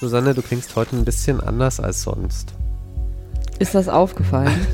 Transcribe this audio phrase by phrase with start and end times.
[0.00, 2.54] Susanne, du klingst heute ein bisschen anders als sonst.
[3.58, 4.66] Ist das aufgefallen?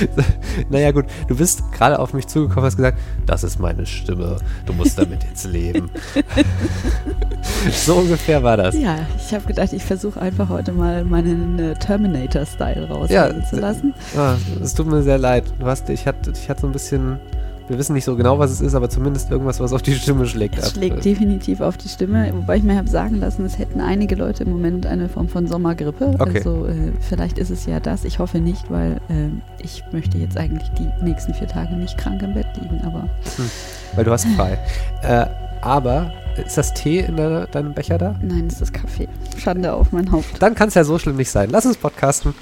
[0.70, 4.38] naja gut, du bist gerade auf mich zugekommen und hast gesagt, das ist meine Stimme,
[4.66, 5.88] du musst damit jetzt leben.
[7.72, 8.74] so ungefähr war das.
[8.74, 13.56] Ja, ich habe gedacht, ich versuche einfach heute mal meinen äh, Terminator-Style raushängen ja, zu
[13.56, 13.94] lassen.
[14.16, 15.44] Ja, es tut mir sehr leid.
[15.60, 17.20] Du hast, ich hatte ich hatte so ein bisschen
[17.68, 20.26] wir wissen nicht so genau, was es ist, aber zumindest irgendwas, was auf die Stimme
[20.26, 20.58] schlägt.
[20.58, 24.14] Es schlägt definitiv auf die Stimme, wobei ich mir habe sagen lassen, es hätten einige
[24.14, 26.14] Leute im Moment eine Form von Sommergrippe.
[26.18, 26.38] Okay.
[26.38, 28.04] Also äh, vielleicht ist es ja das.
[28.04, 29.30] Ich hoffe nicht, weil äh,
[29.62, 33.02] ich möchte jetzt eigentlich die nächsten vier Tage nicht krank im Bett liegen, aber.
[33.36, 33.50] Hm,
[33.94, 34.58] weil du hast frei.
[35.02, 35.26] äh,
[35.60, 38.14] aber ist das Tee in de deinem Becher da?
[38.22, 39.08] Nein, es ist Kaffee.
[39.36, 40.40] Schande auf mein Haupt.
[40.40, 41.50] Dann kann es ja so schlimm nicht sein.
[41.50, 42.34] Lass uns podcasten.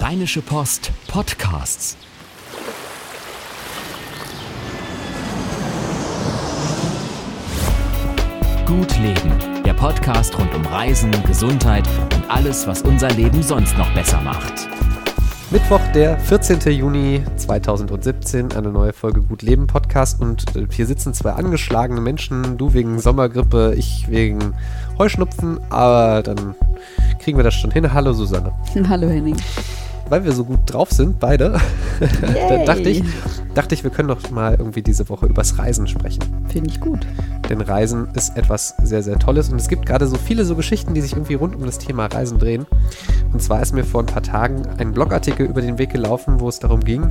[0.00, 1.96] Rheinische Post Podcasts.
[8.66, 13.88] Gut Leben, der Podcast rund um Reisen, Gesundheit und alles, was unser Leben sonst noch
[13.94, 14.68] besser macht.
[15.52, 16.58] Mittwoch, der 14.
[16.72, 22.58] Juni 2017, eine neue Folge Gut Leben Podcast und äh, hier sitzen zwei angeschlagene Menschen,
[22.58, 24.52] du wegen Sommergrippe, ich wegen
[24.98, 26.56] Heuschnupfen, aber dann
[27.20, 27.94] kriegen wir das schon hin.
[27.94, 28.50] Hallo Susanne.
[28.88, 29.36] Hallo Henning
[30.08, 31.60] weil wir so gut drauf sind, beide,
[32.48, 33.02] da dachte ich,
[33.56, 36.22] dachte ich, wir können doch mal irgendwie diese Woche übers Reisen sprechen.
[36.48, 37.06] Finde ich gut.
[37.48, 40.94] Denn Reisen ist etwas sehr, sehr Tolles und es gibt gerade so viele so Geschichten,
[40.94, 42.66] die sich irgendwie rund um das Thema Reisen drehen.
[43.32, 46.48] Und zwar ist mir vor ein paar Tagen ein Blogartikel über den Weg gelaufen, wo
[46.48, 47.10] es darum ging,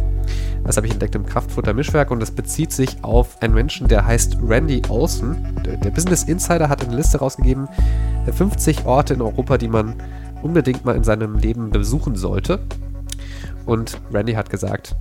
[0.66, 4.06] das habe ich entdeckt im Kraftfutter Mischwerk und das bezieht sich auf einen Menschen, der
[4.06, 5.62] heißt Randy Olsen.
[5.64, 7.68] Der, der Business Insider hat eine Liste rausgegeben,
[8.32, 9.96] 50 Orte in Europa, die man
[10.42, 12.60] unbedingt mal in seinem Leben besuchen sollte.
[13.68, 14.96] Und Randy hat gesagt,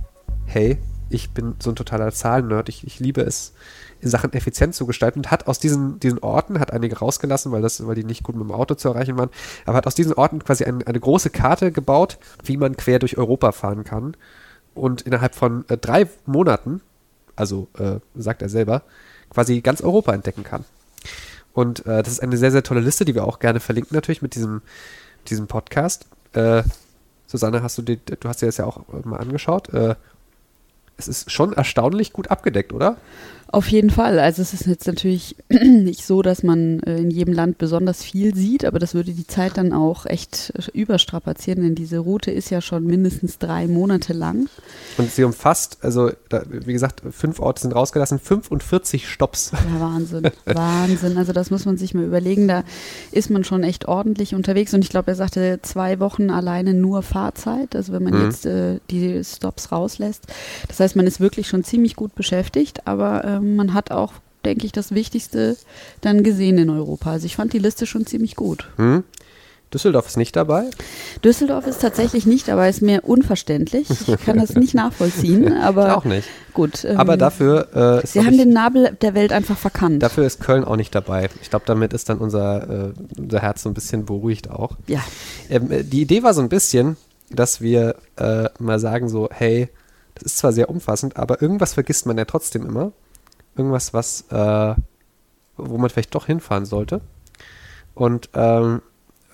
[0.45, 0.77] hey,
[1.09, 3.53] ich bin so ein totaler Zahlennerd, ich, ich liebe es,
[4.01, 7.85] Sachen effizient zu gestalten und hat aus diesen, diesen Orten, hat einige rausgelassen, weil, das,
[7.85, 9.29] weil die nicht gut mit dem Auto zu erreichen waren,
[9.65, 13.17] aber hat aus diesen Orten quasi ein, eine große Karte gebaut, wie man quer durch
[13.17, 14.15] Europa fahren kann.
[14.73, 16.81] Und innerhalb von äh, drei Monaten,
[17.35, 18.83] also äh, sagt er selber,
[19.29, 20.65] quasi ganz Europa entdecken kann.
[21.53, 24.21] Und äh, das ist eine sehr, sehr tolle Liste, die wir auch gerne verlinken natürlich
[24.21, 24.61] mit diesem,
[25.29, 26.07] diesem Podcast.
[26.33, 26.63] Äh,
[27.27, 29.69] Susanne, hast du, die, du hast dir das ja auch mal angeschaut.
[30.97, 32.97] Es ist schon erstaunlich gut abgedeckt, oder?
[33.47, 34.19] Auf jeden Fall.
[34.19, 38.35] Also es ist jetzt natürlich nicht so, dass man äh, in jedem Land besonders viel
[38.35, 42.61] sieht, aber das würde die Zeit dann auch echt überstrapazieren, denn diese Route ist ja
[42.61, 44.49] schon mindestens drei Monate lang.
[44.97, 49.51] Und sie umfasst, also da, wie gesagt, fünf Orte sind rausgelassen, 45 Stops.
[49.51, 51.17] Ja, Wahnsinn, Wahnsinn.
[51.17, 52.47] Also das muss man sich mal überlegen.
[52.47, 52.63] Da
[53.11, 57.03] ist man schon echt ordentlich unterwegs und ich glaube, er sagte zwei Wochen alleine nur
[57.03, 58.25] Fahrzeit, also wenn man mhm.
[58.25, 60.23] jetzt äh, die Stops rauslässt.
[60.67, 64.13] Das heißt, man ist wirklich schon ziemlich gut beschäftigt, aber ähm, man hat auch,
[64.43, 65.57] denke ich, das Wichtigste
[66.01, 67.11] dann gesehen in Europa.
[67.11, 68.69] Also ich fand die Liste schon ziemlich gut.
[68.77, 69.03] Hm.
[69.73, 70.69] Düsseldorf ist nicht dabei?
[71.23, 73.89] Düsseldorf ist tatsächlich nicht dabei, ist mir unverständlich.
[73.89, 75.97] Ich kann das nicht nachvollziehen, aber.
[75.97, 76.27] auch nicht.
[76.53, 76.85] Gut.
[76.85, 78.01] Ähm, aber dafür.
[78.03, 80.01] Äh, Sie haben ich, den Nabel der Welt einfach verkannt.
[80.01, 81.29] Dafür ist Köln auch nicht dabei.
[81.41, 84.77] Ich glaube, damit ist dann unser, äh, unser Herz so ein bisschen beruhigt auch.
[84.87, 85.03] Ja.
[85.49, 86.95] Ähm, äh, die Idee war so ein bisschen,
[87.29, 89.67] dass wir äh, mal sagen so, hey,
[90.13, 92.93] das ist zwar sehr umfassend, aber irgendwas vergisst man ja trotzdem immer
[93.57, 94.75] irgendwas, was, äh,
[95.57, 97.01] wo man vielleicht doch hinfahren sollte.
[97.93, 98.81] Und ähm,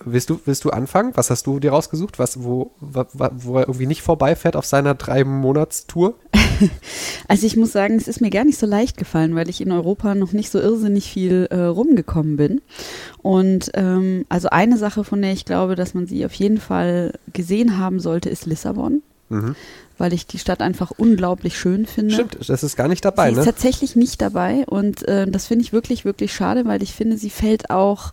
[0.04, 1.12] willst du, willst du anfangen?
[1.14, 2.18] Was hast du dir rausgesucht?
[2.18, 6.14] Was, wo, wo, wo er irgendwie nicht vorbeifährt auf seiner drei Monatstour?
[7.28, 9.72] also ich muss sagen, es ist mir gar nicht so leicht gefallen, weil ich in
[9.72, 12.60] Europa noch nicht so irrsinnig viel äh, rumgekommen bin.
[13.20, 17.14] Und ähm, also eine Sache, von der ich glaube, dass man sie auf jeden Fall
[17.32, 19.02] gesehen haben sollte, ist Lissabon.
[19.28, 19.56] Mhm
[20.02, 22.14] weil ich die Stadt einfach unglaublich schön finde.
[22.14, 23.40] Stimmt, das ist gar nicht dabei, sie ne?
[23.42, 27.16] ist tatsächlich nicht dabei und äh, das finde ich wirklich, wirklich schade, weil ich finde,
[27.16, 28.12] sie fällt auch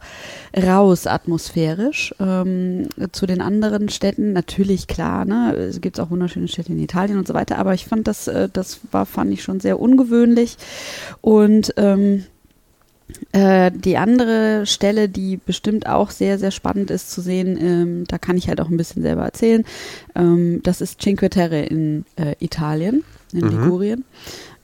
[0.56, 4.34] raus atmosphärisch ähm, zu den anderen Städten.
[4.34, 7.88] Natürlich, klar, ne, es gibt auch wunderschöne Städte in Italien und so weiter, aber ich
[7.88, 10.58] fand das, äh, das war, fand ich schon sehr ungewöhnlich
[11.22, 12.26] und ähm,
[13.32, 18.18] äh, die andere Stelle, die bestimmt auch sehr, sehr spannend ist zu sehen, ähm, da
[18.18, 19.66] kann ich halt auch ein bisschen selber erzählen,
[20.16, 23.04] ähm, das ist Cinque Terre in äh, Italien,
[23.34, 23.50] in mhm.
[23.50, 24.06] Ligurien.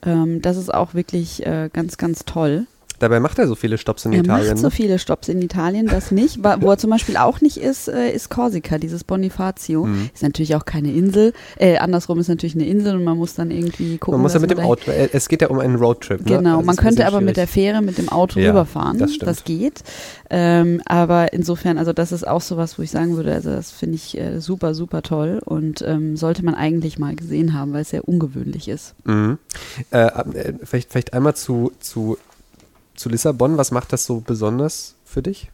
[0.04, 2.66] Ähm, das ist auch wirklich äh, ganz, ganz toll.
[2.98, 4.46] Dabei macht er so viele Stops in er Italien.
[4.46, 6.42] Er macht so viele Stops in Italien, das nicht.
[6.42, 9.86] Wo er zum Beispiel auch nicht ist, äh, ist Korsika, dieses Bonifacio.
[9.86, 10.10] Mhm.
[10.14, 11.32] Ist natürlich auch keine Insel.
[11.58, 14.14] Äh, andersrum ist natürlich eine Insel und man muss dann irgendwie gucken.
[14.14, 16.20] Man muss ja mit dem Auto, äh, es geht ja um einen Roadtrip.
[16.20, 16.38] Ne?
[16.38, 17.26] Genau, also man könnte aber schwierig.
[17.26, 18.98] mit der Fähre, mit dem Auto ja, rüberfahren.
[18.98, 19.82] Das, das geht.
[20.30, 23.96] Ähm, aber insofern, also das ist auch sowas, wo ich sagen würde, also das finde
[23.96, 27.90] ich äh, super, super toll und ähm, sollte man eigentlich mal gesehen haben, weil es
[27.90, 28.94] sehr ungewöhnlich ist.
[29.04, 29.38] Mhm.
[29.90, 32.18] Äh, äh, vielleicht, vielleicht einmal zu, zu
[32.96, 33.56] zu Lissabon.
[33.56, 35.50] Was macht das so besonders für dich?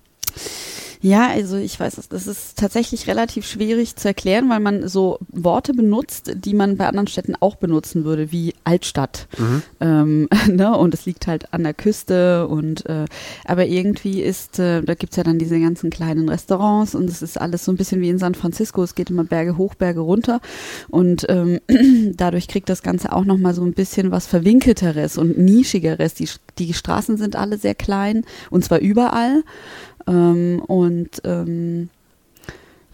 [1.03, 5.19] Ja, also ich weiß es, das ist tatsächlich relativ schwierig zu erklären, weil man so
[5.29, 9.27] Worte benutzt, die man bei anderen Städten auch benutzen würde, wie Altstadt.
[9.37, 9.63] Mhm.
[9.81, 10.77] Ähm, ne?
[10.79, 13.07] Und es liegt halt an der Küste und äh,
[13.45, 17.41] aber irgendwie ist, äh, da gibt's ja dann diese ganzen kleinen Restaurants und es ist
[17.41, 20.41] alles so ein bisschen wie in San Francisco, es geht immer Berge hoch, Berge runter
[20.89, 21.59] und ähm,
[22.17, 26.15] dadurch kriegt das Ganze auch nochmal so ein bisschen was Verwinkelteres und Nischigeres.
[26.15, 26.29] Die,
[26.59, 29.43] die Straßen sind alle sehr klein und zwar überall.
[30.07, 31.89] Ähm, und ähm,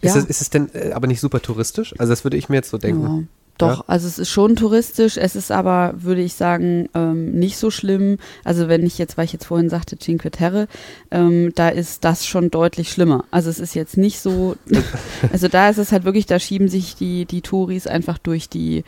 [0.01, 0.21] Ist, ja.
[0.21, 1.93] es, ist es denn äh, aber nicht super touristisch?
[1.97, 3.29] Also das würde ich mir jetzt so denken.
[3.61, 7.57] Ja, doch, also es ist schon touristisch, es ist aber, würde ich sagen, ähm, nicht
[7.57, 8.17] so schlimm.
[8.43, 10.67] Also wenn ich jetzt, weil ich jetzt vorhin sagte, Cinque Terre,
[11.11, 13.25] ähm, da ist das schon deutlich schlimmer.
[13.31, 14.55] Also es ist jetzt nicht so,
[15.33, 18.83] also da ist es halt wirklich, da schieben sich die, die Touris einfach durch die,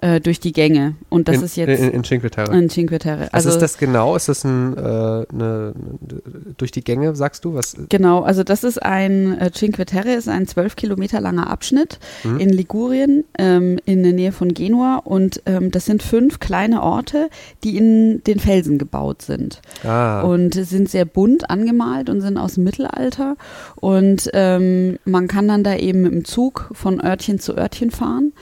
[0.00, 0.94] äh, durch die Gänge.
[1.08, 2.56] Und das in, ist jetzt in, in Cinque Terre.
[2.56, 3.28] in Cinque Terre.
[3.32, 4.16] Also, Also, ist das genau?
[4.16, 5.74] Ist das ein, äh, eine,
[6.56, 7.54] durch die Gänge, sagst du?
[7.54, 7.76] Was?
[7.88, 12.38] Genau, also das ist ein äh, Cinque Terre, ist ein zwölf Kilometer langer Abschnitt Mhm.
[12.40, 14.96] in Ligurien, ähm, in der Nähe von Genua.
[15.04, 17.28] Und ähm, das sind fünf kleine Orte,
[17.62, 19.60] die in den Felsen gebaut sind.
[19.84, 23.36] Ah, Und sind sehr bunt angemalt und sind aus dem Mittelalter.
[23.76, 28.32] Und ähm, man kann dann da eben mit dem Zug von Örtchen zu Örtchen fahren.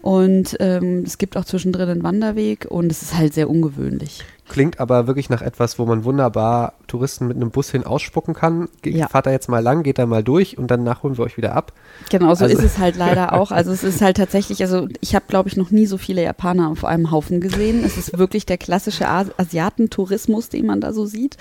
[0.00, 4.24] Und ähm, es gibt auch zwischendrin einen Wanderweg und es ist halt sehr ungewöhnlich.
[4.48, 8.68] Klingt aber wirklich nach etwas, wo man wunderbar Touristen mit einem Bus hin ausspucken kann.
[8.82, 9.08] Ge Ja.
[9.08, 11.54] Fahrt da jetzt mal lang, geht da mal durch und danach holen wir euch wieder
[11.54, 11.72] ab.
[12.10, 13.50] Genau, so Also- ist es halt leider auch.
[13.52, 16.68] Also es ist halt tatsächlich, also ich habe, glaube ich, noch nie so viele Japaner
[16.68, 17.82] auf einem Haufen gesehen.
[17.84, 21.36] Es ist wirklich der klassische As Asiatentourismus, den man da so sieht.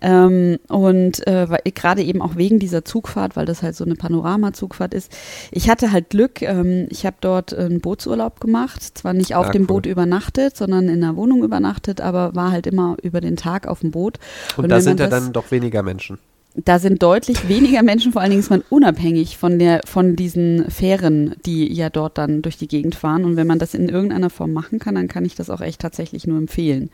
[0.00, 4.94] Ähm, und äh, gerade eben auch wegen dieser Zugfahrt, weil das halt so eine Panoramazugfahrt
[4.94, 5.12] ist.
[5.50, 9.52] Ich hatte halt Glück, ähm, ich habe dort einen Bootsurlaub gemacht, zwar nicht auf Ah,
[9.52, 9.66] dem cool.
[9.68, 13.80] Boot übernachtet, sondern in einer Wohnung übernachtet, aber war halt immer über den Tag auf
[13.80, 14.18] dem Boot.
[14.56, 16.18] Und, Und da sind ja das- dann doch weniger Menschen.
[16.54, 20.70] da sind deutlich weniger Menschen, vor allen Dingen ist man unabhängig von der, von diesen
[20.70, 23.24] Fähren, die ja dort dann durch die Gegend fahren.
[23.24, 25.80] Und wenn man das in irgendeiner Form machen kann, dann kann ich das auch echt
[25.80, 26.90] tatsächlich nur empfehlen,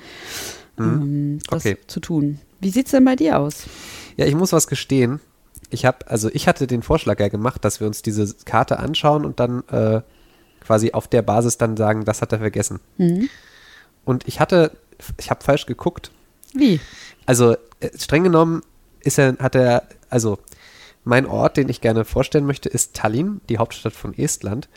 [0.79, 1.77] ähm, das Okay.
[1.87, 2.39] zu tun.
[2.61, 3.65] Wie sieht's denn bei dir aus?
[4.17, 5.21] Ja, ich muss was gestehen.
[5.71, 9.25] Ich habe, also ich hatte den Vorschlag ja gemacht, dass wir uns diese Karte anschauen
[9.25, 10.01] und dann äh,
[10.61, 12.81] quasi auf der Basis dann sagen, das hat er vergessen.
[12.97, 13.29] Mhm.
[14.05, 14.73] Und ich hatte,
[15.19, 16.11] ich habe falsch geguckt.
[16.55, 16.81] Wie?
[17.27, 18.63] Also äh, streng genommen
[19.01, 20.39] ist er, hat er, also
[21.05, 24.69] mein Ort, den ich gerne vorstellen möchte, ist Tallinn, die Hauptstadt von Estland.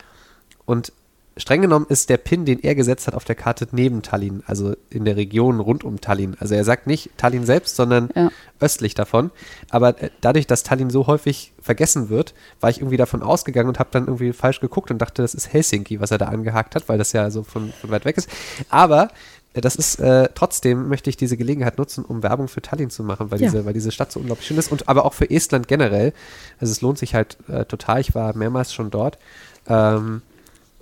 [0.64, 0.92] Und
[1.36, 4.74] streng genommen ist der Pin, den er gesetzt hat auf der Karte neben Tallinn, also
[4.90, 6.36] in der Region rund um Tallinn.
[6.38, 8.30] Also er sagt nicht Tallinn selbst, sondern Ja.
[8.60, 9.30] östlich davon.
[9.70, 13.78] Aber äh, dadurch, dass Tallinn so häufig vergessen wird, war ich irgendwie davon ausgegangen und
[13.78, 16.88] habe dann irgendwie falsch geguckt und dachte, das ist Helsinki, was er da angehakt hat,
[16.88, 18.28] weil das ja so von, von weit weg ist.
[18.68, 19.08] Aber
[19.54, 23.04] äh, das ist äh, trotzdem möchte ich diese Gelegenheit nutzen, um Werbung für Tallinn zu
[23.04, 23.46] machen, weil Ja.
[23.50, 26.12] diese, weil diese Stadt so unglaublich schön ist und aber auch für Estland generell.
[26.60, 28.00] Also es lohnt sich halt äh, total.
[28.02, 29.18] Ich war mehrmals schon dort.
[29.66, 30.20] Ähm,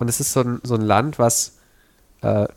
[0.01, 1.57] und es ist so ein, so ein Land, was
[2.21, 2.47] äh,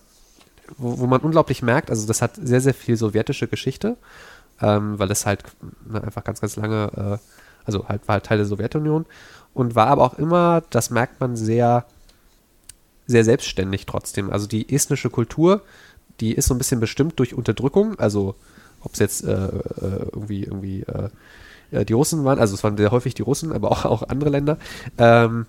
[0.79, 3.99] wo, wo man unglaublich merkt, also das hat sehr, sehr viel sowjetische Geschichte,
[4.63, 5.45] ähm, weil es halt
[5.87, 7.19] ne, einfach ganz, ganz lange, äh,
[7.67, 9.05] also halt war halt Teil der Sowjetunion
[9.53, 11.85] und war aber auch immer, das merkt man sehr,
[13.07, 14.31] sehr selbstständig trotzdem.
[14.31, 15.63] Also die estnische Kultur,
[16.21, 18.37] die ist so ein bisschen bestimmt durch Unterdrückung, also
[18.81, 21.11] ob es jetzt äh, äh, irgendwie, irgendwie äh,
[21.73, 24.31] äh, die Russen waren, also es waren sehr häufig die Russen, aber auch, auch andere
[24.31, 24.57] Länder.
[24.97, 25.47] Ähm,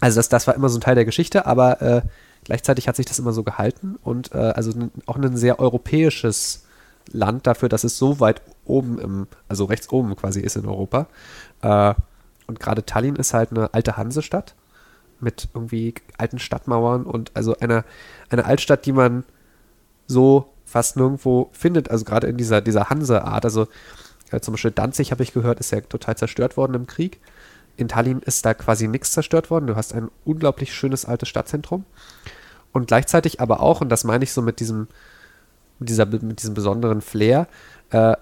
[0.00, 2.02] also das, das war immer so ein Teil der Geschichte, aber äh,
[2.44, 4.72] gleichzeitig hat sich das immer so gehalten und äh, also
[5.06, 6.64] auch ein sehr europäisches
[7.12, 11.06] Land dafür, dass es so weit oben im, also rechts oben quasi ist in Europa.
[11.62, 11.94] Äh,
[12.46, 14.54] und gerade Tallinn ist halt eine alte Hansestadt
[15.20, 17.84] mit irgendwie alten Stadtmauern und also einer
[18.30, 19.24] eine Altstadt, die man
[20.06, 23.44] so fast nirgendwo findet, also gerade in dieser, dieser Hanse-Art.
[23.44, 23.66] Also
[24.30, 27.20] äh, zum Beispiel Danzig, habe ich gehört, ist ja total zerstört worden im Krieg.
[27.80, 29.66] In Tallinn ist da quasi nichts zerstört worden.
[29.66, 31.86] Du hast ein unglaublich schönes altes Stadtzentrum.
[32.72, 34.86] Und gleichzeitig aber auch, und das meine ich so mit diesem,
[35.78, 37.48] dieser, mit diesem besonderen Flair,
[37.88, 38.16] äh,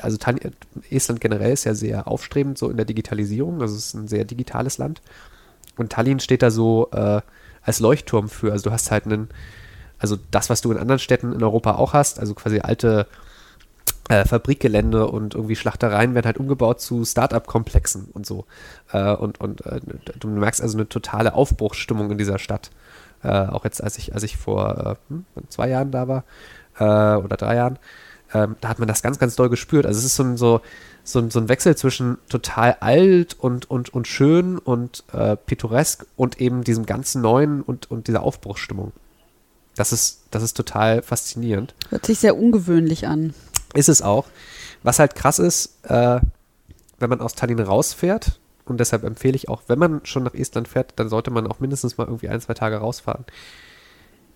[0.00, 0.52] also Tallinn,
[0.90, 4.24] Estland generell ist ja sehr aufstrebend so in der Digitalisierung, also es ist ein sehr
[4.24, 5.02] digitales Land.
[5.76, 7.20] Und Tallinn steht da so äh,
[7.60, 8.50] als Leuchtturm für.
[8.52, 9.28] Also du hast halt einen,
[9.98, 13.31] also das, was du in anderen Städten in Europa auch hast, also quasi alte äh,
[14.08, 18.44] Fabrikgelände und irgendwie Schlachtereien werden halt umgebaut zu Start-up-Komplexen und so.
[18.92, 19.80] Äh, und und äh,
[20.18, 22.70] du merkst also eine totale Aufbruchsstimmung in dieser Stadt.
[23.22, 26.24] Äh, auch jetzt, als ich, als ich vor äh, hm, zwei Jahren da war
[26.78, 27.78] äh, oder drei Jahren,
[28.34, 29.86] ähm, da hat man das ganz, ganz doll gespürt.
[29.86, 30.60] Also es ist so ein, so,
[31.04, 36.06] so ein, so ein Wechsel zwischen total alt und, und, und schön und äh, pittoresk
[36.16, 38.92] und eben diesem ganzen Neuen und, und dieser Aufbruchsstimmung.
[39.76, 41.74] Das ist, das ist total faszinierend.
[41.90, 43.34] Hört sich sehr ungewöhnlich an.
[43.74, 44.26] Ist es auch.
[44.82, 46.20] Was halt krass ist, äh,
[46.98, 50.68] wenn man aus Tallinn rausfährt, und deshalb empfehle ich auch, wenn man schon nach Estland
[50.68, 53.24] fährt, dann sollte man auch mindestens mal irgendwie ein, zwei Tage rausfahren.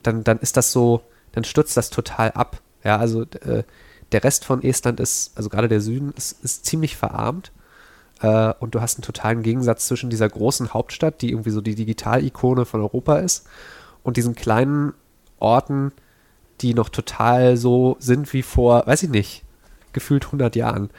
[0.03, 1.03] Dann, dann ist das so,
[1.33, 2.61] dann stürzt das total ab.
[2.83, 3.63] Ja, also äh,
[4.13, 7.53] der Rest von Estland ist, also gerade der Süden, ist, ist ziemlich verarmt.
[8.21, 11.75] Äh, und du hast einen totalen Gegensatz zwischen dieser großen Hauptstadt, die irgendwie so die
[11.75, 13.47] Digitalikone von Europa ist,
[14.03, 14.95] und diesen kleinen
[15.39, 15.93] Orten,
[16.61, 19.45] die noch total so sind wie vor, weiß ich nicht,
[19.93, 20.91] gefühlt 100 Jahren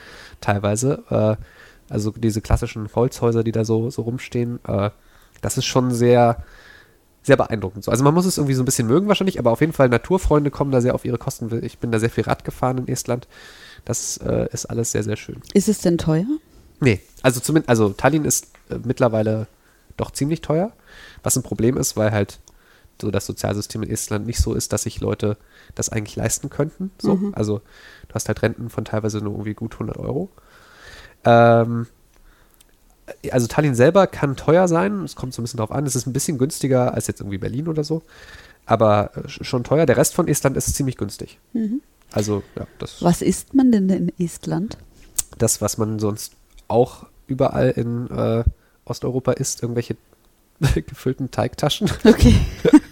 [0.42, 1.04] teilweise.
[1.10, 1.44] Äh,
[1.90, 4.90] also diese klassischen Holzhäuser, die da so, so rumstehen, äh,
[5.42, 6.44] das ist schon sehr,
[7.24, 7.84] sehr beeindruckend.
[7.84, 7.92] So.
[7.92, 10.52] Also man muss es irgendwie so ein bisschen mögen wahrscheinlich, aber auf jeden Fall Naturfreunde
[10.52, 11.64] kommen da sehr auf ihre Kosten.
[11.64, 13.28] Ich bin da sehr viel Rad gefahren in Estland.
[13.86, 15.42] Das äh, ist alles sehr, sehr schön.
[15.54, 16.26] Ist es denn teuer?
[16.80, 19.48] Nee, also zumindest, also Tallinn ist äh, mittlerweile
[19.96, 20.72] doch ziemlich teuer,
[21.24, 22.40] was ein Problem ist, weil halt
[23.02, 25.38] so das Sozialsystem in Estland nicht so ist, dass sich Leute
[25.76, 26.92] das eigentlich leisten könnten.
[27.00, 27.16] So.
[27.16, 27.34] Mhm.
[27.36, 27.62] Also
[28.08, 30.30] du hast halt Renten von teilweise nur irgendwie gut 100 Euro.
[31.26, 31.88] Ähm,
[33.32, 36.08] also Tallinn selber kann teuer sein, es kommt so ein bisschen drauf an, es ist
[36.08, 38.02] ein bisschen günstiger als jetzt irgendwie Berlin oder so,
[38.66, 39.86] aber äh, schon teuer.
[39.86, 41.40] Der Rest von Estland ist ziemlich günstig.
[41.54, 41.82] Mhm.
[42.12, 43.02] Also, ja, das.
[43.02, 44.78] Was isst man denn in Estland?
[45.38, 46.34] Das, was man sonst
[46.68, 48.44] auch überall in äh,
[48.86, 49.98] Osteuropa isst, irgendwelche
[50.76, 51.90] gefüllten Teigtaschen.
[52.04, 52.36] Okay.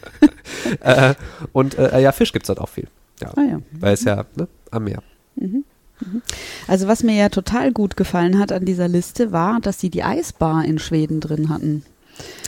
[0.81, 1.15] äh,
[1.53, 2.87] und äh, ja, Fisch gibt es dort auch viel.
[3.21, 3.61] Ja, ah, ja.
[3.71, 5.01] Weil es ja ne, am Meer.
[5.35, 5.63] Mhm.
[5.99, 6.21] mhm.
[6.67, 10.03] Also was mir ja total gut gefallen hat an dieser Liste war, dass sie die
[10.03, 11.83] Eisbar in Schweden drin hatten.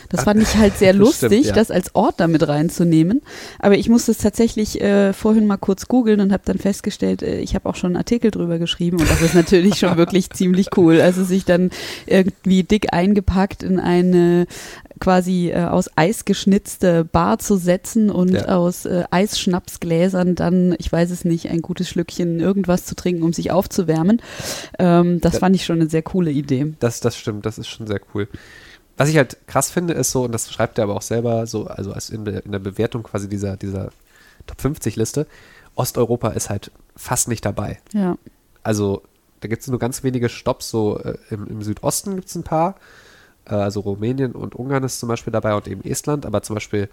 [0.10, 1.54] Das fand ich halt sehr lustig, stimmt, ja.
[1.54, 3.22] das als Ort damit reinzunehmen.
[3.60, 7.40] Aber ich musste es tatsächlich äh, vorhin mal kurz googeln und habe dann festgestellt, äh,
[7.40, 10.68] ich habe auch schon einen Artikel drüber geschrieben und das ist natürlich schon wirklich ziemlich
[10.78, 11.02] cool.
[11.02, 11.72] Also sich dann
[12.06, 14.48] irgendwie dick eingepackt in eine
[15.00, 18.46] quasi äh, aus Eis geschnitzte Bar zu setzen und ja.
[18.46, 23.34] aus äh, Eisschnapsgläsern dann, ich weiß es nicht, ein gutes Schlückchen irgendwas zu trinken, um
[23.34, 24.22] sich aufzuwärmen.
[24.80, 25.40] Ähm, das ja.
[25.40, 26.74] fand ich schon eine sehr coole Idee.
[26.80, 28.28] Das, das stimmt, das ist schon sehr cool.
[28.98, 31.68] Was ich halt krass finde, ist so, und das schreibt er aber auch selber so,
[31.68, 33.92] also als in, in der Bewertung quasi dieser, dieser
[34.48, 35.27] Top 50 Liste,
[35.75, 37.80] Osteuropa ist halt fast nicht dabei.
[37.94, 38.18] Ja.
[38.63, 39.04] Also
[39.39, 42.44] da gibt es nur ganz wenige Stops, so äh, im, im, Südosten gibt es ein
[42.44, 42.75] paar.
[43.46, 46.89] Äh, also Rumänien und Ungarn ist zum Beispiel dabei und eben Estland, aber zum Beispiel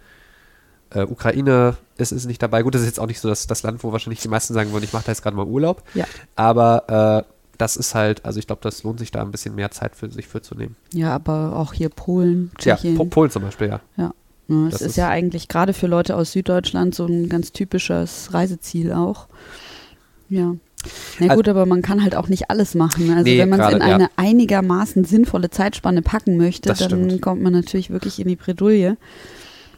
[0.91, 2.61] äh, Ukraine ist, ist nicht dabei.
[2.61, 4.71] Gut, das ist jetzt auch nicht so das, das Land, wo wahrscheinlich die meisten sagen
[4.71, 5.83] wollen, ich mache da jetzt gerade mal Urlaub.
[5.95, 6.05] Ja.
[6.35, 9.71] Aber äh, das ist halt, also ich glaube, das lohnt sich da ein bisschen mehr
[9.71, 10.75] Zeit für sich für zu nehmen.
[10.93, 12.97] Ja, aber auch hier Polen, Tschechien.
[12.97, 13.81] Ja, Polen zum Beispiel, ja.
[13.97, 14.13] Ja.
[14.47, 18.33] ja es ist, ist ja eigentlich gerade für Leute aus Süddeutschland so ein ganz typisches
[18.33, 19.27] Reiseziel auch.
[20.29, 20.55] Ja.
[21.19, 23.09] Na gut, also, aber man kann halt auch nicht alles machen.
[23.11, 24.09] Also nee, wenn man es in eine ja.
[24.17, 27.21] einigermaßen sinnvolle Zeitspanne packen möchte, das dann stimmt.
[27.21, 28.97] kommt man natürlich wirklich in die Bredouille.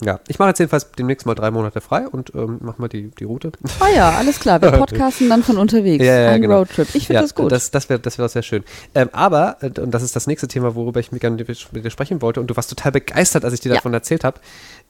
[0.04, 3.10] Ja, ich mache jetzt jedenfalls demnächst mal drei Monate frei und ähm, mache mal die,
[3.10, 3.51] die Route.
[3.80, 4.62] Ah ja, alles klar.
[4.62, 6.04] Wir podcasten dann von unterwegs.
[6.04, 6.60] Ja, ja, Ein genau.
[6.60, 6.88] Roadtrip.
[6.94, 7.51] Ich finde ja, das gut.
[7.51, 8.63] Das, das wäre das wär sehr schön.
[8.94, 12.39] Ähm, aber, äh, und das ist das nächste Thema, worüber ich mit dir sprechen wollte,
[12.39, 13.75] und du warst total begeistert, als ich dir ja.
[13.75, 14.39] davon erzählt habe.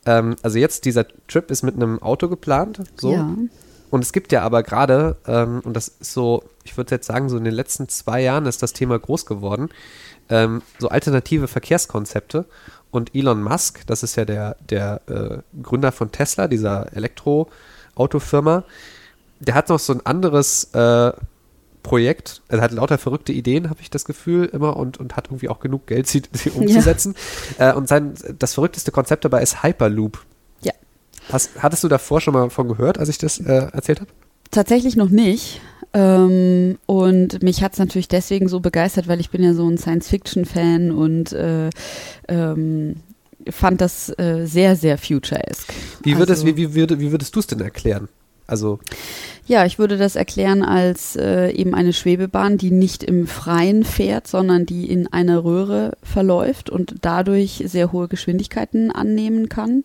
[0.06, 2.82] Ähm, also jetzt, dieser Trip ist mit einem Auto geplant.
[2.96, 3.14] So.
[3.14, 3.30] Ja.
[3.90, 7.30] Und es gibt ja aber gerade, ähm, und das ist so, ich würde jetzt sagen,
[7.30, 9.70] so in den letzten zwei Jahren ist das Thema groß geworden,
[10.30, 12.46] ähm, so alternative Verkehrskonzepte.
[12.92, 18.64] Und Elon Musk, das ist ja der, der äh, Gründer von Tesla, dieser Elektroautofirma,
[19.40, 21.12] der hat noch so ein anderes äh,
[21.84, 22.42] Projekt.
[22.50, 25.60] Er hat lauter verrückte Ideen, habe ich das Gefühl, immer und, und hat irgendwie auch
[25.60, 27.16] genug Geld, sie, sie umzusetzen.
[27.58, 27.72] Ja.
[27.72, 30.24] Äh, und sein, das verrückteste Konzept dabei ist Hyperloop.
[30.62, 30.74] Ja.
[31.32, 34.12] Hast, hattest du davor schon mal von gehört, als ich das äh, erzählt habe?
[34.52, 35.62] Tatsächlich noch nicht.
[35.94, 39.78] Ähm, und mich hat es natürlich deswegen so begeistert, weil ich bin ja so ein
[39.78, 41.70] Science-Fiction-Fan und äh,
[42.28, 42.96] ähm,
[43.50, 45.74] fand das äh, sehr, sehr future-esque.
[46.04, 48.10] Wie, würdest, also, wie, wie, würd, wie würdest du es denn erklären?
[48.48, 48.80] Also
[49.48, 54.28] ja, ich würde das erklären als äh, eben eine Schwebebahn, die nicht im Freien fährt,
[54.28, 59.84] sondern die in einer Röhre verläuft und dadurch sehr hohe Geschwindigkeiten annehmen kann.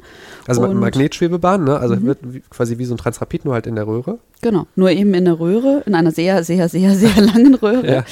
[0.48, 1.78] Also und Magnetschwebebahn, ne?
[1.78, 2.06] Also mhm.
[2.06, 2.18] wird
[2.50, 4.18] quasi wie so ein Transrapid, nur halt in der Röhre.
[4.44, 8.04] Genau, nur eben in der Röhre, in einer sehr, sehr, sehr, sehr langen Röhre, ja.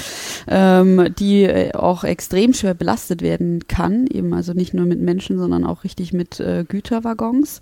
[0.47, 5.39] ähm, die äh, auch extrem schwer belastet werden kann, eben also nicht nur mit Menschen,
[5.39, 7.61] sondern auch richtig mit äh, Güterwaggons.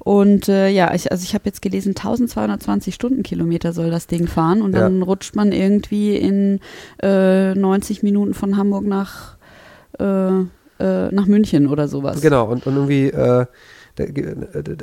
[0.00, 1.94] Und äh, ja, ich, also ich habe jetzt gelesen,
[2.30, 5.04] 1220 Stundenkilometer soll das Ding fahren und dann ja.
[5.04, 6.60] rutscht man irgendwie in
[7.02, 9.36] äh, 90 Minuten von Hamburg nach,
[9.98, 10.04] äh,
[10.38, 12.20] äh, nach München oder sowas.
[12.20, 13.12] Genau, und, und irgendwie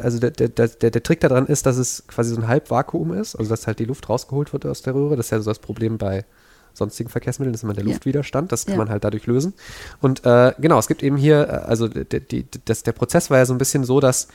[0.02, 3.36] also der, der, der, der Trick daran ist, dass es quasi so ein Halbvakuum ist,
[3.36, 5.16] also dass halt die Luft rausgeholt wird aus der Röhre.
[5.16, 6.26] Das ist ja so das Problem bei
[6.74, 8.78] sonstigen Verkehrsmitteln, das ist immer der Luftwiderstand, das kann ja.
[8.78, 9.54] man halt dadurch lösen.
[10.00, 13.40] Und äh, genau, es gibt eben hier, äh, also die, die, das, der Prozess war
[13.40, 14.28] ja so ein bisschen so, dass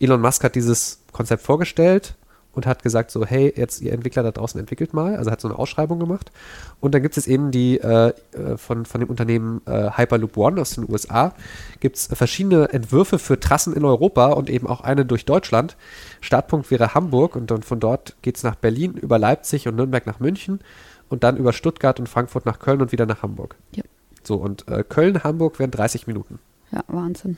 [0.00, 2.16] Elon Musk hat dieses Konzept vorgestellt
[2.52, 5.48] und hat gesagt so, hey, jetzt ihr Entwickler da draußen entwickelt mal, also hat so
[5.48, 6.32] eine Ausschreibung gemacht.
[6.80, 10.60] Und dann gibt es eben die äh, äh, von, von dem Unternehmen äh, Hyperloop One
[10.60, 11.32] aus den USA,
[11.78, 15.76] gibt es verschiedene Entwürfe für Trassen in Europa und eben auch eine durch Deutschland.
[16.20, 20.06] Startpunkt wäre Hamburg und dann von dort geht es nach Berlin, über Leipzig und Nürnberg
[20.06, 20.60] nach München
[21.08, 23.56] und dann über Stuttgart und Frankfurt nach Köln und wieder nach Hamburg.
[23.72, 23.84] Ja.
[24.22, 26.38] So, und äh, Köln, Hamburg wären 30 Minuten.
[26.72, 27.36] Ja, Wahnsinn.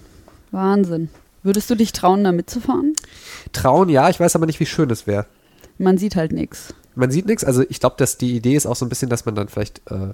[0.50, 1.09] Wahnsinn.
[1.43, 2.95] Würdest du dich trauen, da mitzufahren?
[3.53, 5.27] Trauen, ja, ich weiß aber nicht, wie schön es wäre.
[5.79, 6.75] Man sieht halt nichts.
[6.95, 9.25] Man sieht nichts, also ich glaube, dass die Idee ist auch so ein bisschen, dass
[9.25, 10.13] man dann vielleicht äh,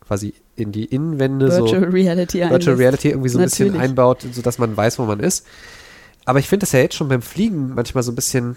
[0.00, 2.78] quasi in die Innenwände Virtual so Reality Virtual einlässt.
[2.78, 3.90] Reality irgendwie so ein bisschen Natürlich.
[3.90, 5.46] einbaut, sodass man weiß, wo man ist.
[6.24, 8.56] Aber ich finde das ja jetzt schon beim Fliegen manchmal so ein bisschen,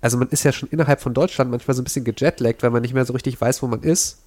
[0.00, 2.82] also man ist ja schon innerhalb von Deutschland manchmal so ein bisschen gejetlaggt, weil man
[2.82, 4.18] nicht mehr so richtig weiß, wo man ist.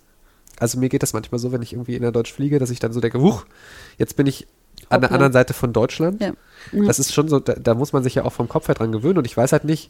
[0.59, 2.99] Also mir geht das manchmal so, wenn ich irgendwie innerdeutsch fliege, dass ich dann so
[2.99, 3.45] denke, huch,
[3.97, 4.47] jetzt bin ich
[4.91, 6.21] an der anderen Seite von Deutschland.
[6.21, 6.33] Ja.
[6.71, 6.85] Ja.
[6.85, 8.91] Das ist schon so, da, da muss man sich ja auch vom Kopf her dran
[8.91, 9.89] gewöhnen und ich weiß halt nicht,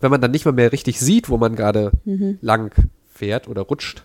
[0.00, 2.38] wenn man dann nicht mal mehr richtig sieht, wo man gerade Mhm.
[2.42, 2.72] lang
[3.12, 4.04] fährt oder rutscht,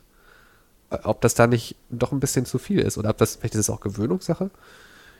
[0.89, 3.55] äh, ob das da nicht doch ein bisschen zu viel ist oder ob das, vielleicht
[3.55, 4.50] ist es auch Gewöhnungssache.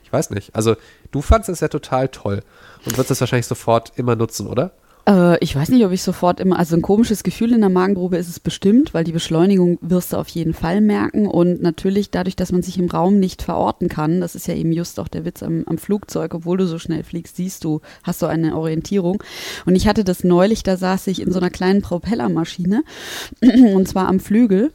[0.04, 0.56] Ich weiß nicht.
[0.56, 0.76] Also
[1.12, 2.42] du fandest es ja total toll
[2.86, 4.72] und wirst es wahrscheinlich sofort immer nutzen, oder?
[5.12, 8.18] Äh, ich weiß nicht, ob ich sofort immer, also ein komisches Gefühl in der Magengrube
[8.18, 11.28] ist es bestimmt, weil die Beschleunigung wirst du auf jeden Fall merken.
[11.28, 14.72] Und natürlich dadurch, dass man sich im Raum nicht verorten kann, das ist ja eben
[14.72, 18.22] just auch der Witz am, am Flugzeug, obwohl du so schnell fliegst, siehst du, hast
[18.22, 19.22] du eine Orientierung.
[19.66, 22.84] Und ich hatte das neulich, da saß ich in so einer kleinen Propellermaschine
[23.42, 24.72] und zwar am Flügel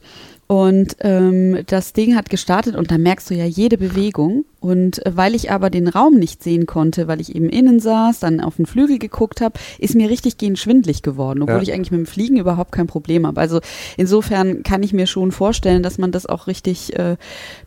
[0.47, 4.45] und ähm, das Ding hat gestartet und da merkst du ja jede Bewegung.
[4.61, 8.19] Und äh, weil ich aber den Raum nicht sehen konnte, weil ich eben innen saß,
[8.19, 11.61] dann auf den Flügel geguckt habe, ist mir richtig gehend schwindlig geworden, obwohl Ja.
[11.63, 13.41] ich eigentlich mit dem Fliegen überhaupt kein Problem habe.
[13.41, 13.59] Also
[13.97, 17.17] insofern kann ich mir schon vorstellen, dass man das auch richtig, äh,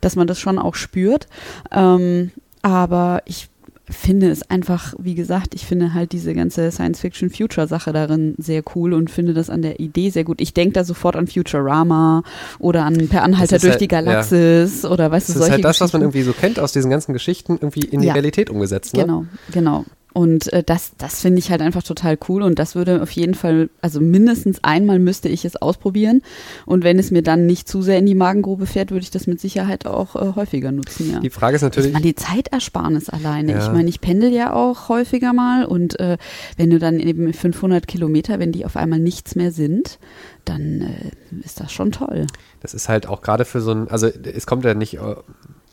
[0.00, 1.26] dass man das schon auch spürt.
[1.70, 2.30] Ähm,
[2.62, 3.49] aber ich
[3.90, 9.10] finde es einfach, wie gesagt, ich finde halt diese ganze Science-Fiction-Future-Sache darin sehr cool und
[9.10, 10.40] finde das an der Idee sehr gut.
[10.40, 12.22] Ich denke da sofort an Futurama
[12.58, 15.46] oder an Per Anhalter Das ist durch halt- die Galaxis oder weißt Das du, ist
[15.46, 18.06] solche halt das, was man irgendwie so kennt aus diesen ganzen Geschichten, irgendwie in die
[18.06, 18.12] Ja.
[18.14, 18.94] Realität umgesetzt.
[18.94, 19.02] Ne?
[19.02, 19.84] Genau, genau.
[20.12, 23.34] Und äh, das, das finde ich halt einfach total cool und das würde auf jeden
[23.34, 26.22] Fall, also mindestens einmal müsste ich es ausprobieren
[26.66, 29.26] und wenn es mir dann nicht zu sehr in die Magengrube fährt, würde ich das
[29.26, 31.20] mit Sicherheit auch äh, häufiger nutzen, ja.
[31.20, 33.52] Die Frage ist Ich natürlich, meine, die Zeitersparnis alleine.
[33.52, 33.64] Ja.
[33.64, 36.18] Ich meine, ich pendel ja auch häufiger mal und äh,
[36.56, 39.98] wenn du dann eben 500 Kilometer, wenn die auf einmal nichts mehr sind,
[40.44, 42.26] dann äh, ist das schon toll.
[42.60, 45.14] das ist halt auch gerade für so ein, also es kommt ja nicht äh,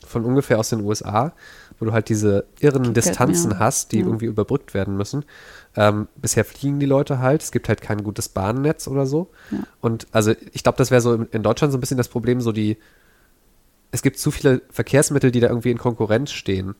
[0.07, 1.33] von ungefähr aus den USA,
[1.79, 3.59] wo du halt diese irren Gefällt Distanzen mir.
[3.59, 4.05] hast, die Ja.
[4.05, 5.25] irgendwie überbrückt werden müssen.
[5.75, 9.29] Ähm, bisher fliegen die Leute halt, es gibt halt kein gutes Bahnnetz oder so.
[9.51, 9.59] Ja.
[9.81, 12.51] Und also ich glaube, das wäre so in, Deutschland so ein bisschen das Problem, so
[12.51, 12.77] die,
[13.91, 16.75] es gibt zu viele Verkehrsmittel, die da irgendwie in Konkurrenz stehen.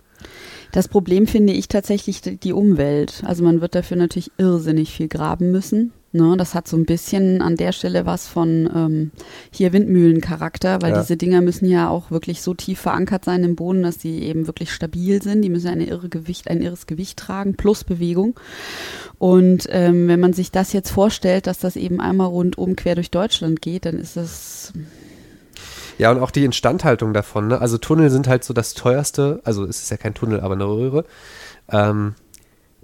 [0.72, 3.24] Das Problem finde ich tatsächlich die Umwelt.
[3.26, 5.94] Also man wird dafür natürlich irrsinnig viel graben müssen.
[6.14, 9.12] Ne, das hat so ein bisschen an der Stelle was von ähm,
[9.52, 11.02] hier Windmühlencharakter, weil Ja.
[11.02, 14.48] diese Dinger müssen ja auch wirklich so tief verankert sein im Boden, dass die eben
[14.48, 15.42] wirklich stabil sind.
[15.42, 18.40] Die müssen eine irre Gewicht, ein irres Gewicht tragen plus Bewegung.
[19.20, 23.12] Und ähm, wenn man sich das jetzt vorstellt, dass das eben einmal rundum quer durch
[23.12, 24.72] Deutschland geht, dann ist das
[25.98, 27.50] Ja, und auch die Instandhaltung davon.
[27.50, 27.60] Ne?
[27.60, 30.66] Also Tunnel sind halt so das teuerste, also es ist ja kein Tunnel, aber eine
[30.66, 31.04] Röhre.
[31.70, 32.16] Ähm,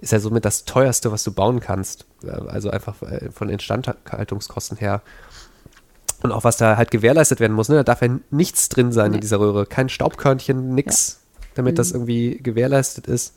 [0.04, 2.06] ist ja somit das teuerste, was du bauen kannst.
[2.22, 5.02] Äh, Also einfach äh, von Instandhaltungskosten her.
[6.22, 7.68] Und auch was da halt gewährleistet werden muss.
[7.68, 7.76] Ne?
[7.76, 9.16] Da darf ja nichts drin sein Nee.
[9.16, 9.66] in dieser Röhre.
[9.66, 11.20] Kein Staubkörnchen, nix,
[11.54, 11.94] damit das Mhm.
[11.96, 13.34] irgendwie gewährleistet ist.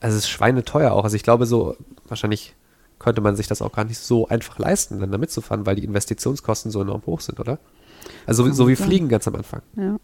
[0.00, 1.04] Also es ist schweineteuer auch.
[1.04, 1.76] Also ich glaube so,
[2.08, 2.54] wahrscheinlich
[2.98, 5.84] könnte man sich das auch gar nicht so einfach leisten, dann da mitzufahren, weil die
[5.84, 7.58] Investitionskosten so enorm hoch sind, oder?
[8.26, 8.76] Also Kann so wie.
[8.76, 9.62] Fliegen ganz am Anfang.
[9.76, 9.96] ja.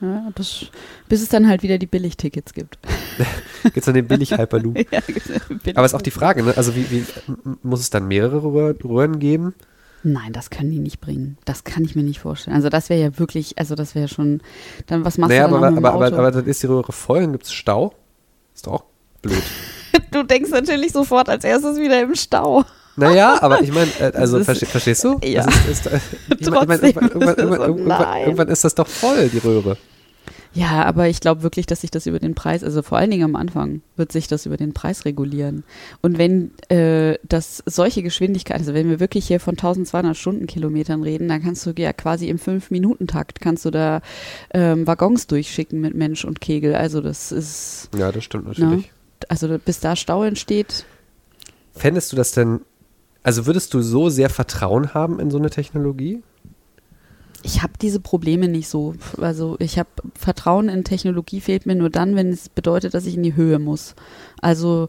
[0.00, 0.66] Ja, bis,
[1.08, 2.78] bis es dann halt wieder die Billigtickets gibt.
[3.62, 4.76] Gibt es dann den Billig-Hyperloop.
[4.92, 5.76] ja, billig.
[5.76, 6.54] Aber ist auch die Frage, ne?
[6.56, 7.04] Also wie, wie
[7.62, 9.54] muss es dann mehrere Röhr- Röhren geben?
[10.02, 11.36] Nein, das können die nicht bringen.
[11.44, 12.54] Das kann ich mir nicht vorstellen.
[12.54, 14.40] Also das wäre ja wirklich, also das wäre schon,
[14.86, 17.22] dann was machst naja, du dann aber, aber, aber, aber dann ist die Röhre voll,
[17.22, 17.94] dann gibt es Stau.
[18.54, 18.84] Ist doch auch
[19.22, 19.42] blöd.
[20.12, 22.64] du denkst natürlich sofort als erstes wieder im Stau.
[22.96, 25.18] Naja, aber ich meine, äh, also ist- verste, verstehst du?
[25.22, 25.44] Ja.
[25.44, 26.00] Das ist, ist,
[26.40, 29.76] ich mein, ich mein, Trotzdem irgendwann, irgendwann, ist irgendwann, irgendwann, das doch voll, die Röhre.
[30.54, 33.24] Ja, aber ich glaube wirklich, dass sich das über den Preis, also vor allen Dingen
[33.24, 35.64] am Anfang, wird sich das über den Preis regulieren.
[36.00, 41.28] Und wenn äh, das solche Geschwindigkeit, also wenn wir wirklich hier von 1200 Stundenkilometern reden,
[41.28, 44.00] dann kannst du ja quasi im 5-Minuten-Takt kannst du da
[44.54, 46.74] ähm, Waggons durchschicken mit Mensch und Kegel.
[46.74, 48.90] Also das ist, Ja, das stimmt natürlich.
[49.28, 50.86] also bis da Stau entsteht,
[51.74, 52.60] Fändest du das denn,
[53.26, 56.22] also würdest du so sehr Vertrauen haben in so eine Technologie?
[57.42, 58.94] ich habe diese Probleme nicht so.
[59.20, 63.14] Also ich habe Vertrauen in Technologie fehlt mir nur dann, wenn es bedeutet, dass ich
[63.14, 63.94] in die Höhe muss.
[64.42, 64.88] Also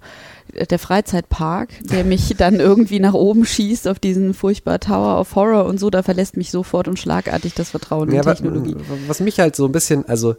[0.54, 5.36] äh, der Freizeitpark, der mich dann irgendwie nach oben schießt auf diesen furchtbar Tower of
[5.36, 8.76] Horror und so, da verlässt mich sofort und schlagartig das Vertrauen Ja, in Technologie.
[9.06, 10.36] was mich halt so ein bisschen, also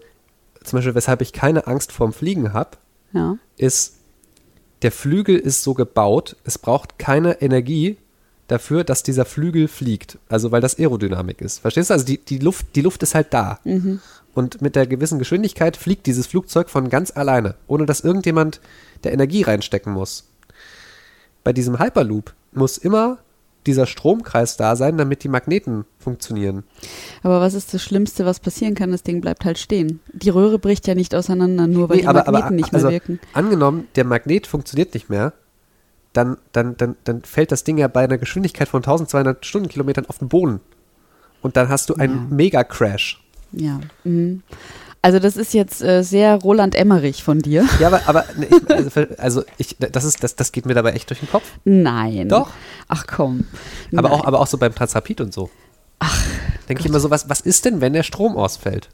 [0.65, 2.71] zum Beispiel, weshalb ich keine Angst vorm Fliegen habe,
[3.13, 3.37] Ja.
[3.59, 3.98] ist,
[4.83, 7.97] der Flügel ist so gebaut, es braucht keine Energie
[8.47, 10.19] dafür, dass dieser Flügel fliegt.
[10.29, 11.59] Also weil das Aerodynamik ist.
[11.59, 11.95] Verstehst du?
[11.95, 13.61] Also die, die, Luft, die Luft ist halt da.
[14.35, 18.61] Und mit der gewissen Geschwindigkeit fliegt dieses Flugzeug von ganz alleine, ohne dass irgendjemand
[19.05, 20.25] der Energie reinstecken muss.
[21.45, 23.19] Bei diesem Hyperloop muss immer
[23.69, 26.65] dieser Stromkreis da sein, damit die Magneten funktionieren.
[27.23, 28.91] Aber was ist das Schlimmste, was passieren kann?
[28.91, 30.01] Das Ding bleibt halt stehen.
[30.13, 32.79] Die Röhre bricht ja nicht auseinander, nur weil Nee, die aber- Magneten aber, nicht mehr
[32.81, 33.21] also, wirken.
[33.35, 35.33] Angenommen, der Magnet funktioniert nicht mehr,
[36.15, 40.19] dann, dann, dann, dann fällt das Ding ja bei einer Geschwindigkeit von 1200 Stundenkilometern auf
[40.19, 40.61] den Boden.
[41.43, 42.35] Und dann hast du einen Ja.
[42.37, 43.23] Mega-Crash.
[43.53, 43.81] Ja.
[44.05, 44.43] Mhm.
[45.01, 47.67] Also das ist jetzt äh, sehr Roland Emmerich von dir.
[47.81, 50.93] Ja, aber, aber ne, ich, also, also ich, das, ist, das, das geht mir dabei
[50.93, 51.45] echt durch den Kopf.
[51.65, 52.29] Nein.
[52.29, 52.51] Doch.
[52.89, 53.45] Ach komm.
[53.97, 54.19] Aber Nein.
[54.19, 55.51] auch, aber auch so beim Transrapid und so.
[56.01, 56.23] Ach.
[56.69, 58.89] Denke ich immer so, was, was ist denn, wenn der Strom ausfällt?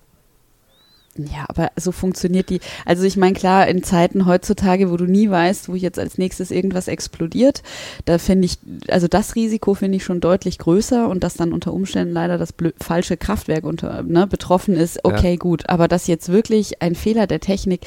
[1.17, 2.61] Ja, aber so funktioniert die.
[2.85, 6.51] Also ich meine, klar, in Zeiten heutzutage, wo du nie weißt, wo jetzt als nächstes
[6.51, 7.63] irgendwas explodiert,
[8.05, 11.73] da finde ich, also das Risiko finde ich schon deutlich größer und dass dann unter
[11.73, 15.69] Umständen leider das falsche Kraftwerk unter, ne, betroffen ist, okay, gut.
[15.69, 17.83] Aber das jetzt wirklich ein Fehler der Technik,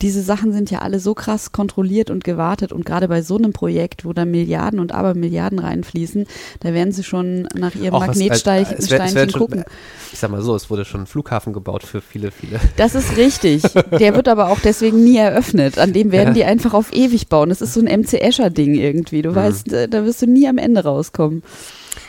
[0.00, 3.52] diese Sachen sind ja alle so krass kontrolliert und gewartet und gerade bei so einem
[3.52, 6.26] Projekt, wo da Milliarden und Abermilliarden reinfließen,
[6.60, 9.64] da werden sie schon nach ihrem was- Magnetsteinchen gucken.
[10.12, 12.58] Ich sag mal so, es wurde schon ein Flughafen gebaut für viele, viele.
[12.76, 13.62] Das ist richtig.
[13.62, 15.78] Der wird aber auch deswegen nie eröffnet.
[15.78, 16.34] An dem werden Ja.
[16.34, 17.48] die einfach auf ewig bauen.
[17.50, 19.22] Das ist so ein MC Escher-Ding irgendwie.
[19.22, 21.42] Du weißt, äh, da wirst du nie am Ende rauskommen.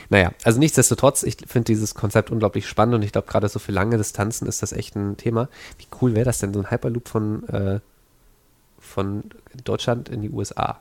[0.10, 3.71] Naja, also nichtsdestotrotz, ich finde dieses Konzept unglaublich spannend und ich glaube, gerade so für
[3.71, 5.47] lange Distanzen ist das echt ein Thema.
[5.78, 7.80] Wie cool wäre das denn, so ein Hyperloop von, äh,
[8.80, 9.24] von
[9.63, 10.80] Deutschland in die USA?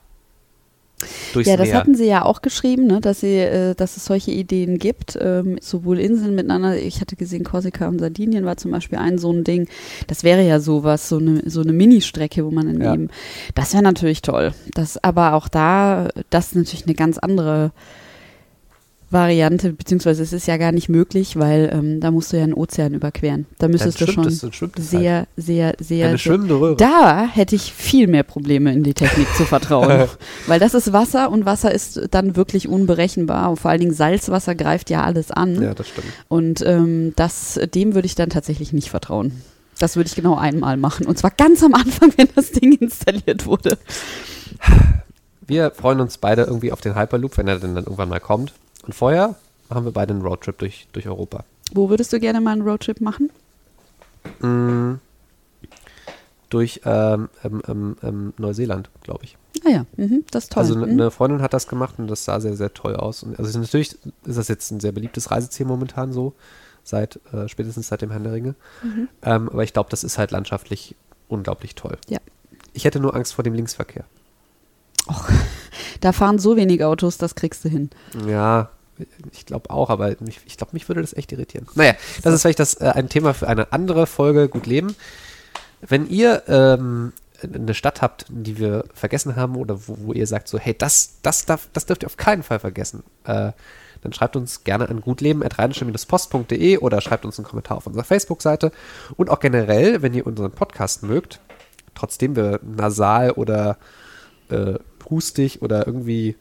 [1.32, 1.76] Durchs ja, das Meer.
[1.78, 5.58] hatten sie ja auch geschrieben, ne, dass sie, äh, dass es solche Ideen gibt, ähm,
[5.60, 6.76] sowohl Inseln miteinander.
[6.76, 9.68] Ich hatte gesehen, Korsika und Sardinien war zum Beispiel ein so ein Ding.
[10.06, 12.94] Das wäre ja sowas, so eine so eine Ministrecke, wo man dann Ja.
[12.94, 13.08] eben.
[13.54, 14.52] Das wäre natürlich toll.
[14.74, 17.72] Das, aber auch da, das ist natürlich eine ganz andere
[19.10, 22.54] Variante, beziehungsweise es ist ja gar nicht möglich, weil ähm, da musst du ja einen
[22.54, 23.46] Ozean überqueren.
[23.58, 25.02] Da müsstest du schon schwimmt es halt.
[25.02, 26.76] sehr, sehr, sehr, Eine sehr schwimmende Röhre.
[26.76, 30.08] da hätte ich viel mehr Probleme in die Technik zu vertrauen.
[30.46, 33.50] Weil das ist Wasser und Wasser ist dann wirklich unberechenbar.
[33.50, 35.60] Und vor allen Dingen Salzwasser greift ja alles an.
[35.60, 36.06] Ja, das stimmt.
[36.28, 39.42] Und ähm, das, dem würde ich dann tatsächlich nicht vertrauen.
[39.80, 41.06] Das würde ich genau einmal machen.
[41.06, 43.76] Und zwar ganz am Anfang, wenn das Ding installiert wurde.
[45.44, 48.52] Wir freuen uns beide irgendwie auf den Hyperloop, wenn er denn dann irgendwann mal kommt.
[48.90, 49.36] Und vorher
[49.68, 51.44] machen wir beide einen Roadtrip durch, durch Europa.
[51.72, 53.30] Wo würdest du gerne mal einen Roadtrip machen?
[54.40, 54.94] Mm,
[56.48, 59.36] durch ähm, ähm, ähm, Neuseeland, glaube ich.
[59.64, 60.62] Ah ja, mhm, das ist toll.
[60.64, 60.92] Also ne- Mhm.
[60.94, 63.22] eine Freundin hat das gemacht und das sah sehr, sehr toll aus.
[63.22, 66.34] Und also natürlich ist das jetzt ein sehr beliebtes Reiseziel momentan so,
[66.82, 68.56] seit äh, spätestens seit dem Herrn der Ringe.
[69.22, 70.96] Ähm, aber ich glaube, das ist halt landschaftlich
[71.28, 71.96] unglaublich toll.
[72.08, 72.18] Ja.
[72.72, 74.04] Ich hätte nur Angst vor dem Linksverkehr.
[76.00, 77.90] Da fahren so wenig Autos, das kriegst du hin.
[78.26, 78.70] Ja,
[79.32, 81.66] ich glaube auch, aber mich, ich glaube, mich würde das echt irritieren.
[81.74, 84.94] Naja, das ist vielleicht das, äh, ein Thema für eine andere Folge Gut Leben.
[85.80, 90.48] Wenn ihr ähm, eine Stadt habt, die wir vergessen haben oder wo, wo ihr sagt
[90.48, 93.52] so, hey, das, das, darf, das dürft ihr auf keinen Fall vergessen, äh,
[94.02, 98.72] dann schreibt uns gerne an gutleben.rheinische-post.de oder schreibt uns einen Kommentar auf unserer Facebook-Seite.
[99.16, 101.40] Und auch generell, wenn ihr unseren Podcast mögt,
[101.94, 103.76] trotzdem wir nasal oder
[104.48, 104.74] äh,
[105.08, 106.36] hustig oder irgendwie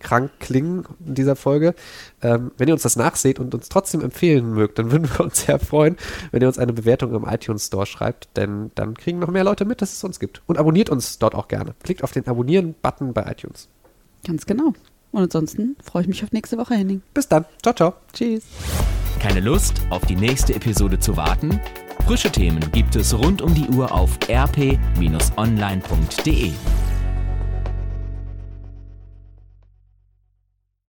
[0.00, 1.74] krank klingen in dieser Folge.
[2.22, 5.46] Ähm, wenn ihr uns das nachseht und uns trotzdem empfehlen mögt, dann würden wir uns
[5.46, 5.96] sehr freuen,
[6.32, 9.64] wenn ihr uns eine Bewertung im iTunes Store schreibt, denn dann kriegen noch mehr Leute
[9.64, 10.42] mit, dass es uns gibt.
[10.46, 11.74] Und abonniert uns dort auch gerne.
[11.82, 13.68] Klickt auf den Abonnieren-Button bei iTunes.
[14.26, 14.74] Ganz genau.
[15.12, 17.02] Und ansonsten freue ich mich auf nächste Woche, Henning.
[17.14, 17.44] Bis dann.
[17.62, 17.94] Ciao, ciao.
[18.12, 18.44] Tschüss.
[19.18, 21.60] Keine Lust, auf die nächste Episode zu warten?
[22.06, 24.80] Frische Themen gibt es rund um die Uhr auf rp-online.de.